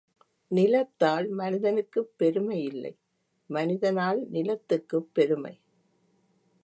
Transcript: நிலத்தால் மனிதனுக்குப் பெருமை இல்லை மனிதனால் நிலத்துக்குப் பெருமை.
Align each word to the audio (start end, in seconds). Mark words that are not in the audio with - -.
நிலத்தால் 0.51 1.29
மனிதனுக்குப் 1.29 2.13
பெருமை 2.17 2.63
இல்லை 2.63 2.93
மனிதனால் 3.49 4.27
நிலத்துக்குப் 4.31 5.09
பெருமை. 5.13 5.53